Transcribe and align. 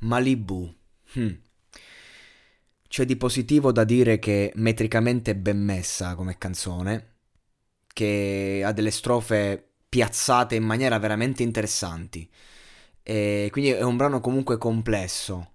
Malibu. 0.00 0.74
Hmm. 1.14 1.34
C'è 2.88 3.04
di 3.04 3.16
positivo 3.16 3.70
da 3.72 3.84
dire 3.84 4.18
che 4.18 4.52
metricamente 4.56 5.32
è 5.32 5.34
ben 5.34 5.62
messa 5.62 6.14
come 6.14 6.38
canzone, 6.38 7.16
che 7.92 8.62
ha 8.64 8.72
delle 8.72 8.90
strofe 8.90 9.62
piazzate 9.88 10.54
in 10.54 10.64
maniera 10.64 10.98
veramente 10.98 11.42
interessanti. 11.42 12.28
E 13.02 13.48
quindi 13.52 13.70
è 13.70 13.82
un 13.82 13.96
brano 13.96 14.20
comunque 14.20 14.58
complesso, 14.58 15.52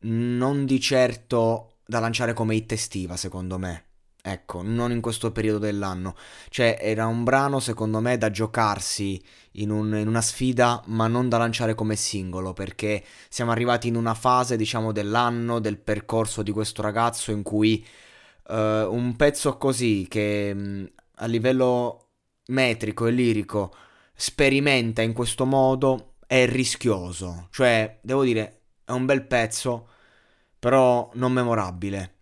non 0.00 0.64
di 0.66 0.80
certo 0.80 1.78
da 1.84 1.98
lanciare 1.98 2.32
come 2.32 2.54
hit 2.54 2.72
estiva, 2.72 3.16
secondo 3.16 3.58
me. 3.58 3.89
Ecco, 4.22 4.60
non 4.62 4.92
in 4.92 5.00
questo 5.00 5.32
periodo 5.32 5.58
dell'anno. 5.58 6.14
Cioè, 6.50 6.78
era 6.80 7.06
un 7.06 7.24
brano, 7.24 7.58
secondo 7.58 8.00
me, 8.00 8.18
da 8.18 8.30
giocarsi 8.30 9.22
in, 9.52 9.70
un, 9.70 9.96
in, 9.96 10.08
una 10.08 10.20
sfida, 10.20 10.82
ma 10.86 11.06
non 11.06 11.28
da 11.28 11.38
lanciare 11.38 11.74
come 11.74 11.96
singolo, 11.96 12.52
perché 12.52 13.02
siamo 13.28 13.50
arrivati 13.50 13.88
in 13.88 13.96
una 13.96 14.14
fase, 14.14 14.56
diciamo, 14.56 14.92
dell'anno, 14.92 15.58
del 15.58 15.78
percorso 15.78 16.42
di 16.42 16.50
questo 16.52 16.82
ragazzo 16.82 17.30
in 17.30 17.42
cui 17.42 17.84
uh, 18.48 18.54
un 18.54 19.14
pezzo 19.16 19.56
così, 19.56 20.06
che 20.08 20.52
mh, 20.54 20.92
a 21.16 21.26
livello 21.26 22.08
metrico 22.48 23.06
e 23.06 23.10
lirico 23.12 23.74
sperimenta 24.14 25.02
in 25.02 25.14
questo 25.14 25.46
modo, 25.46 26.16
è 26.26 26.46
rischioso. 26.46 27.48
Cioè, 27.50 27.98
devo 28.02 28.24
dire, 28.24 28.62
è 28.84 28.92
un 28.92 29.06
bel 29.06 29.26
pezzo, 29.26 29.88
però 30.58 31.10
non 31.14 31.32
memorabile 31.32 32.16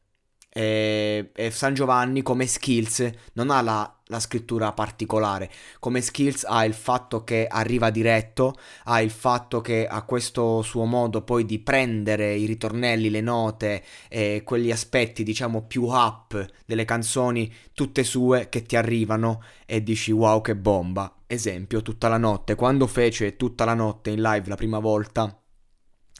e, 0.51 1.31
e 1.35 1.51
San 1.51 1.75
Giovanni 1.75 2.23
come 2.23 2.47
skills 2.47 3.09
non 3.35 3.51
ha 3.51 3.61
la, 3.61 4.01
la, 4.07 4.19
scrittura 4.19 4.73
particolare, 4.73 5.51
come 5.79 6.01
skills 6.01 6.45
ha 6.45 6.65
il 6.65 6.73
fatto 6.73 7.23
che 7.23 7.47
arriva 7.47 7.91
diretto, 7.91 8.55
ha 8.85 9.01
il 9.01 9.11
fatto 9.11 9.61
che 9.61 9.87
ha 9.87 10.03
questo 10.03 10.63
suo 10.63 10.85
modo 10.85 11.23
poi 11.23 11.45
di 11.45 11.59
prendere 11.59 12.35
i 12.35 12.47
ritornelli, 12.47 13.11
le 13.11 13.21
note 13.21 13.85
e 14.09 14.43
quegli 14.45 14.71
aspetti 14.71 15.23
diciamo 15.23 15.63
più 15.63 15.85
up 15.85 16.47
delle 16.65 16.85
canzoni 16.85 17.53
tutte 17.75 18.03
sue 18.03 18.49
che 18.49 18.63
ti 18.63 18.77
arrivano 18.77 19.43
e 19.67 19.83
dici 19.83 20.13
wow 20.13 20.41
che 20.41 20.57
bomba. 20.57 21.13
Esempio, 21.27 21.83
tutta 21.83 22.09
la 22.09 22.17
notte, 22.17 22.55
quando 22.55 22.87
fece 22.87 23.37
tutta 23.37 23.67
la 23.67 23.75
notte 23.75 24.11
in 24.11 24.23
live 24.23 24.49
la 24.49 24.57
prima 24.57 24.79
volta 24.79 25.41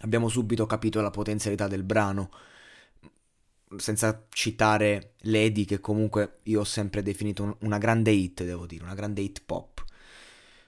abbiamo 0.03 0.29
subito 0.29 0.67
capito 0.67 1.01
la 1.01 1.11
potenzialità 1.11 1.67
del 1.67 1.83
brano 1.83 2.31
senza 3.77 4.27
citare 4.31 5.15
Lady, 5.21 5.65
che 5.65 5.81
comunque 5.81 6.41
io 6.45 6.61
ho 6.61 6.65
sempre 6.65 7.03
definito 7.03 7.57
una 7.61 7.79
grande 7.79 8.11
hit, 8.11 8.45
devo 8.45 8.67
dire, 8.67 8.85
una 8.85 8.95
grande 8.95 9.21
hit 9.21 9.43
pop. 9.45 9.85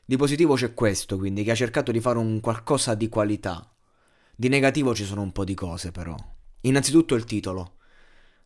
Di 0.05 0.17
positivo 0.17 0.55
c'è 0.55 0.75
questo, 0.75 1.17
quindi, 1.17 1.43
che 1.45 1.53
ha 1.53 1.55
cercato 1.55 1.93
di 1.93 2.01
fare 2.01 2.19
un 2.19 2.41
qualcosa 2.41 2.95
di 2.95 3.09
qualità. 3.09 3.73
Di 4.35 4.49
negativo 4.49 4.95
ci 4.95 5.05
sono 5.05 5.23
un 5.23 5.33
po' 5.33 5.45
di 5.45 5.55
cose, 5.55 5.93
però. 5.93 6.17
Innanzitutto 6.63 7.15
il 7.15 7.25
titolo. 7.25 7.77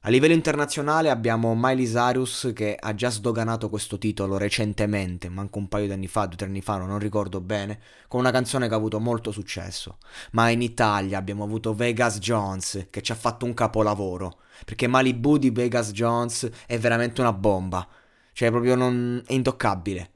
A 0.06 0.10
livello 0.10 0.34
internazionale 0.34 1.08
abbiamo 1.08 1.54
Miley 1.56 1.86
Cyrus 1.86 2.52
che 2.54 2.76
ha 2.78 2.94
già 2.94 3.08
sdoganato 3.08 3.70
questo 3.70 3.96
titolo 3.96 4.36
recentemente, 4.36 5.30
manco 5.30 5.56
un 5.56 5.66
paio 5.66 5.86
di 5.86 5.92
anni 5.92 6.08
fa, 6.08 6.26
due 6.26 6.34
o 6.34 6.36
tre 6.36 6.46
anni 6.46 6.60
fa, 6.60 6.76
non 6.76 6.98
ricordo 6.98 7.40
bene, 7.40 7.80
con 8.06 8.20
una 8.20 8.30
canzone 8.30 8.68
che 8.68 8.74
ha 8.74 8.76
avuto 8.76 9.00
molto 9.00 9.30
successo. 9.30 9.96
Ma 10.32 10.50
in 10.50 10.60
Italia 10.60 11.16
abbiamo 11.16 11.42
avuto 11.42 11.72
Vegas 11.72 12.18
Jones 12.18 12.88
che 12.90 13.00
ci 13.00 13.12
ha 13.12 13.14
fatto 13.14 13.46
un 13.46 13.54
capolavoro, 13.54 14.40
perché 14.66 14.86
Malibu 14.88 15.38
di 15.38 15.48
Vegas 15.48 15.90
Jones 15.92 16.50
è 16.66 16.78
veramente 16.78 17.22
una 17.22 17.32
bomba, 17.32 17.88
cioè 18.34 18.50
proprio 18.50 18.74
non... 18.74 19.22
è 19.26 19.32
intoccabile. 19.32 20.10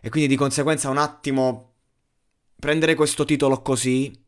E 0.00 0.08
quindi 0.08 0.30
di 0.30 0.36
conseguenza 0.36 0.88
un 0.88 0.96
attimo 0.96 1.74
prendere 2.58 2.94
questo 2.94 3.26
titolo 3.26 3.60
così 3.60 4.18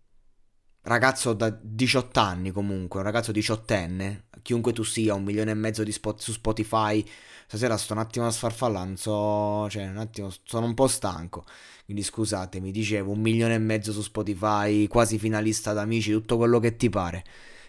ragazzo 0.83 1.33
da 1.33 1.49
18 1.49 2.21
anni 2.21 2.51
comunque, 2.51 3.01
un 3.01 3.07
ragazzo 3.07 3.33
diciottenne, 3.33 4.28
chiunque 4.43 4.73
tu 4.73 4.83
sia, 4.83 5.15
un 5.15 5.25
milione 5.25 5.51
e 5.51 5.55
mezzo 5.55 5.89
spot, 5.91 6.21
su 6.21 6.33
Spotify, 6.33 7.05
stasera 7.47 7.77
sto 7.77 7.95
un 7.95 8.01
attimo 8.01 8.27
a 8.27 8.31
sfarfallare, 8.31 8.87
non 8.87 8.97
so, 8.97 9.69
cioè 9.71 9.89
un 9.89 9.99
attimo, 9.99 10.31
sono 10.45 10.67
un 10.67 10.75
po' 10.75 10.87
stanco, 10.87 11.45
quindi 11.85 12.03
scusatemi, 12.03 12.71
dicevo, 12.71 13.13
un 13.13 13.21
milione 13.21 13.55
e 13.55 13.59
mezzo 13.59 13.93
su 13.93 14.03
Spotify, 14.03 14.87
quasi 14.87 15.19
finalista 15.19 15.73
d'amici, 15.73 16.13
tutto 16.13 16.37
quello 16.37 16.59
che 16.61 16.77
ti 16.77 16.89
pare, 16.91 17.25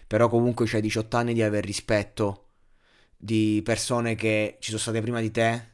però 0.06 0.28
comunque 0.28 0.66
c'hai 0.66 0.80
18 0.80 1.16
anni 1.16 1.34
di 1.34 1.42
aver 1.42 1.64
rispetto 1.64 2.46
di 3.16 3.60
persone 3.64 4.14
che 4.14 4.56
ci 4.60 4.70
sono 4.70 4.80
state 4.80 5.00
prima 5.00 5.20
di 5.20 5.30
te 5.30 5.68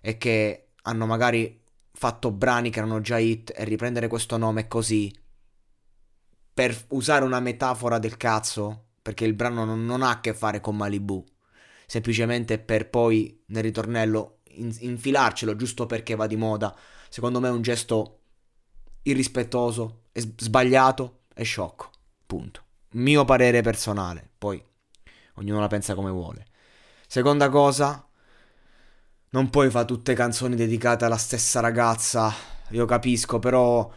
e 0.00 0.18
che 0.18 0.72
hanno 0.82 1.06
magari 1.06 1.60
fatto 1.92 2.30
brani 2.30 2.70
che 2.70 2.78
erano 2.78 3.00
già 3.00 3.18
hit 3.18 3.52
e 3.54 3.64
riprendere 3.64 4.08
questo 4.08 4.36
nome 4.36 4.66
così 4.68 5.12
per 6.54 6.76
usare 6.88 7.24
una 7.24 7.40
metafora 7.40 7.98
del 7.98 8.16
cazzo, 8.16 8.88
perché 9.02 9.24
il 9.24 9.34
brano 9.34 9.64
non, 9.64 9.84
non 9.84 10.02
ha 10.02 10.10
a 10.10 10.20
che 10.20 10.32
fare 10.32 10.60
con 10.60 10.76
Malibu, 10.76 11.24
semplicemente 11.86 12.58
per 12.58 12.88
poi 12.88 13.42
nel 13.46 13.62
ritornello 13.62 14.38
in, 14.54 14.74
infilarcelo 14.78 15.56
giusto 15.56 15.86
perché 15.86 16.14
va 16.14 16.26
di 16.26 16.36
moda, 16.36 16.74
secondo 17.08 17.40
me 17.40 17.48
è 17.48 17.52
un 17.52 17.62
gesto 17.62 18.20
irrispettoso, 19.02 20.04
sbagliato 20.12 21.22
e 21.34 21.42
sciocco. 21.44 21.90
Punto. 22.26 22.62
Mio 22.92 23.24
parere 23.24 23.62
personale, 23.62 24.30
poi 24.38 24.62
ognuno 25.34 25.60
la 25.60 25.66
pensa 25.66 25.94
come 25.94 26.10
vuole. 26.10 26.46
Seconda 27.06 27.48
cosa, 27.48 28.06
non 29.30 29.50
puoi 29.50 29.70
fare 29.70 29.86
tutte 29.86 30.14
canzoni 30.14 30.54
dedicate 30.54 31.04
alla 31.04 31.16
stessa 31.16 31.60
ragazza, 31.60 32.32
io 32.70 32.86
capisco, 32.86 33.38
però 33.38 33.90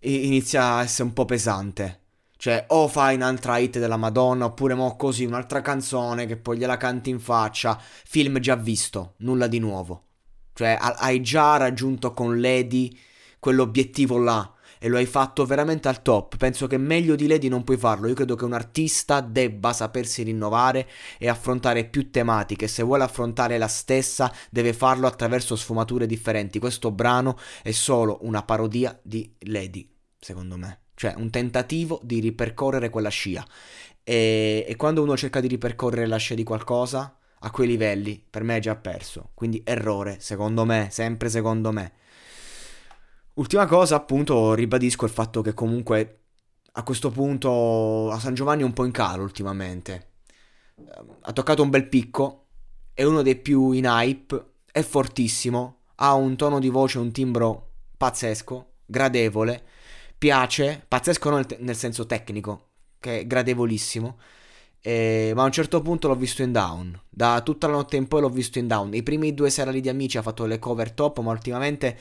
inizia 0.00 0.74
a 0.74 0.82
essere 0.82 1.04
un 1.04 1.14
po' 1.14 1.24
pesante. 1.24 2.00
Cioè, 2.42 2.64
o 2.70 2.88
fai 2.88 3.14
un'altra 3.14 3.58
hit 3.58 3.78
della 3.78 3.96
Madonna, 3.96 4.46
oppure 4.46 4.74
mo 4.74 4.96
così 4.96 5.24
un'altra 5.24 5.60
canzone 5.60 6.26
che 6.26 6.36
poi 6.36 6.58
gliela 6.58 6.76
canti 6.76 7.08
in 7.08 7.20
faccia. 7.20 7.80
Film 7.80 8.40
già 8.40 8.56
visto, 8.56 9.14
nulla 9.18 9.46
di 9.46 9.60
nuovo. 9.60 10.06
Cioè, 10.52 10.76
hai 10.80 11.20
già 11.20 11.56
raggiunto 11.56 12.12
con 12.12 12.40
Lady 12.40 12.98
quell'obiettivo 13.38 14.18
là 14.18 14.52
e 14.80 14.88
lo 14.88 14.96
hai 14.96 15.06
fatto 15.06 15.46
veramente 15.46 15.86
al 15.86 16.02
top. 16.02 16.36
Penso 16.36 16.66
che 16.66 16.78
meglio 16.78 17.14
di 17.14 17.28
Lady 17.28 17.46
non 17.46 17.62
puoi 17.62 17.76
farlo. 17.76 18.08
Io 18.08 18.14
credo 18.14 18.34
che 18.34 18.44
un 18.44 18.54
artista 18.54 19.20
debba 19.20 19.72
sapersi 19.72 20.24
rinnovare 20.24 20.88
e 21.18 21.28
affrontare 21.28 21.84
più 21.84 22.10
tematiche. 22.10 22.66
Se 22.66 22.82
vuole 22.82 23.04
affrontare 23.04 23.56
la 23.56 23.68
stessa, 23.68 24.32
deve 24.50 24.72
farlo 24.72 25.06
attraverso 25.06 25.54
sfumature 25.54 26.06
differenti. 26.06 26.58
Questo 26.58 26.90
brano 26.90 27.38
è 27.62 27.70
solo 27.70 28.18
una 28.22 28.42
parodia 28.42 28.98
di 29.00 29.32
Lady 29.42 29.88
secondo 30.18 30.56
me. 30.56 30.81
Cioè, 31.02 31.14
un 31.16 31.30
tentativo 31.30 31.98
di 32.04 32.20
ripercorrere 32.20 32.88
quella 32.88 33.08
scia. 33.08 33.44
E, 34.04 34.64
e, 34.68 34.76
quando 34.76 35.02
uno 35.02 35.16
cerca 35.16 35.40
di 35.40 35.48
ripercorrere 35.48 36.06
la 36.06 36.16
scia 36.16 36.36
di 36.36 36.44
qualcosa, 36.44 37.18
a 37.40 37.50
quei 37.50 37.66
livelli, 37.66 38.24
per 38.30 38.44
me 38.44 38.58
è 38.58 38.60
già 38.60 38.76
perso. 38.76 39.30
Quindi 39.34 39.62
errore, 39.64 40.20
secondo 40.20 40.64
me, 40.64 40.90
sempre 40.92 41.28
secondo 41.28 41.72
me. 41.72 41.92
Ultima 43.34 43.66
cosa, 43.66 43.96
appunto, 43.96 44.54
ribadisco 44.54 45.04
il 45.04 45.10
fatto 45.10 45.42
che 45.42 45.54
comunque 45.54 46.20
a 46.70 46.84
questo 46.84 47.10
punto 47.10 48.08
a 48.12 48.20
San 48.20 48.34
Giovanni 48.34 48.62
è 48.62 48.64
un 48.64 48.72
po' 48.72 48.84
in 48.84 48.92
calo 48.92 49.24
ultimamente. 49.24 50.10
Ha 51.22 51.32
toccato 51.32 51.64
un 51.64 51.70
bel 51.70 51.88
picco, 51.88 52.46
è 52.94 53.02
uno 53.02 53.22
dei 53.22 53.34
più 53.34 53.72
in 53.72 53.86
hype, 53.86 54.52
è 54.70 54.82
fortissimo, 54.82 55.78
ha 55.96 56.14
un 56.14 56.36
tono 56.36 56.60
di 56.60 56.68
voce, 56.68 57.00
un 57.00 57.10
timbro 57.10 57.70
pazzesco, 57.96 58.74
gradevole, 58.86 59.64
piace, 60.22 60.84
pazzesco 60.86 61.30
non 61.30 61.44
nel 61.58 61.74
senso 61.74 62.06
tecnico, 62.06 62.68
che 63.00 63.18
è 63.18 63.26
gradevolissimo. 63.26 64.20
Eh, 64.80 65.32
ma 65.34 65.42
a 65.42 65.46
un 65.46 65.50
certo 65.50 65.82
punto 65.82 66.06
l'ho 66.06 66.14
visto 66.14 66.42
in 66.42 66.52
down. 66.52 66.96
Da 67.08 67.40
tutta 67.40 67.66
la 67.66 67.72
notte 67.72 67.96
in 67.96 68.06
poi 68.06 68.20
l'ho 68.20 68.28
visto 68.28 68.60
in 68.60 68.68
down. 68.68 68.94
I 68.94 69.02
primi 69.02 69.34
due 69.34 69.50
serali 69.50 69.80
di 69.80 69.88
amici 69.88 70.18
ha 70.18 70.22
fatto 70.22 70.46
le 70.46 70.60
cover 70.60 70.92
top, 70.92 71.18
ma 71.18 71.32
ultimamente 71.32 71.98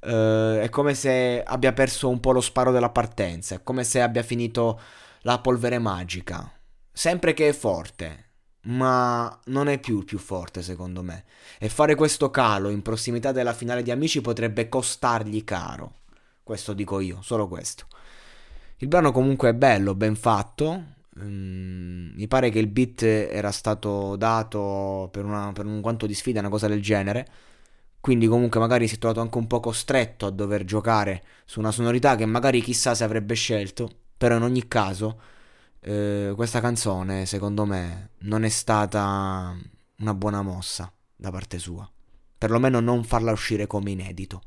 eh, 0.00 0.60
è 0.62 0.68
come 0.70 0.94
se 0.94 1.42
abbia 1.44 1.72
perso 1.72 2.08
un 2.08 2.20
po' 2.20 2.30
lo 2.30 2.40
sparo 2.40 2.70
della 2.70 2.90
partenza. 2.90 3.56
È 3.56 3.62
come 3.64 3.82
se 3.82 4.00
abbia 4.00 4.22
finito 4.22 4.80
la 5.22 5.40
polvere 5.40 5.80
magica. 5.80 6.48
Sempre 6.92 7.34
che 7.34 7.48
è 7.48 7.52
forte, 7.52 8.34
ma 8.66 9.40
non 9.46 9.66
è 9.66 9.80
più 9.80 9.98
il 9.98 10.04
più 10.04 10.18
forte 10.18 10.62
secondo 10.62 11.02
me. 11.02 11.24
E 11.58 11.68
fare 11.68 11.96
questo 11.96 12.30
calo 12.30 12.68
in 12.68 12.82
prossimità 12.82 13.32
della 13.32 13.52
finale 13.52 13.82
di 13.82 13.90
amici 13.90 14.20
potrebbe 14.20 14.68
costargli 14.68 15.42
caro. 15.42 16.04
Questo 16.46 16.74
dico 16.74 17.00
io, 17.00 17.22
solo 17.22 17.48
questo. 17.48 17.86
Il 18.76 18.86
brano 18.86 19.10
comunque 19.10 19.48
è 19.48 19.54
bello, 19.54 19.96
ben 19.96 20.14
fatto, 20.14 20.94
Mm, 21.18 22.10
mi 22.14 22.28
pare 22.28 22.50
che 22.50 22.58
il 22.58 22.66
beat 22.66 23.02
era 23.02 23.50
stato 23.50 24.16
dato 24.16 25.08
per, 25.10 25.24
una, 25.24 25.52
per 25.52 25.64
un 25.64 25.80
quanto 25.80 26.06
di 26.06 26.14
sfida, 26.14 26.40
una 26.40 26.48
cosa 26.48 26.68
del 26.68 26.82
genere. 26.82 27.26
Quindi 28.00 28.26
comunque 28.28 28.60
magari 28.60 28.86
si 28.86 28.96
è 28.96 28.98
trovato 28.98 29.20
anche 29.20 29.38
un 29.38 29.46
po' 29.46 29.60
costretto 29.60 30.26
a 30.26 30.30
dover 30.30 30.64
giocare 30.64 31.24
su 31.44 31.58
una 31.58 31.72
sonorità 31.72 32.14
che 32.16 32.26
magari 32.26 32.60
chissà 32.60 32.94
se 32.94 33.04
avrebbe 33.04 33.34
scelto. 33.34 33.90
Però 34.16 34.36
in 34.36 34.42
ogni 34.42 34.68
caso 34.68 35.20
eh, 35.80 36.32
questa 36.36 36.60
canzone 36.60 37.26
secondo 37.26 37.64
me 37.64 38.10
non 38.20 38.44
è 38.44 38.48
stata 38.48 39.56
una 39.98 40.14
buona 40.14 40.42
mossa 40.42 40.92
da 41.16 41.30
parte 41.30 41.58
sua. 41.58 41.90
Perlomeno 42.38 42.80
non 42.80 43.04
farla 43.04 43.32
uscire 43.32 43.66
come 43.66 43.90
inedito. 43.92 44.42